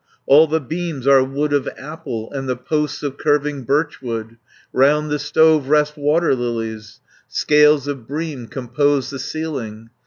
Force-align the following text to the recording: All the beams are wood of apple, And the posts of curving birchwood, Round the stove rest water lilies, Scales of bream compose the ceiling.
All 0.25 0.47
the 0.47 0.59
beams 0.59 1.05
are 1.05 1.23
wood 1.23 1.53
of 1.53 1.69
apple, 1.77 2.31
And 2.33 2.49
the 2.49 2.55
posts 2.55 3.03
of 3.03 3.17
curving 3.19 3.65
birchwood, 3.65 4.37
Round 4.73 5.11
the 5.11 5.19
stove 5.19 5.69
rest 5.69 5.95
water 5.95 6.33
lilies, 6.33 7.01
Scales 7.27 7.87
of 7.87 8.07
bream 8.07 8.47
compose 8.47 9.11
the 9.11 9.19
ceiling. 9.19 9.91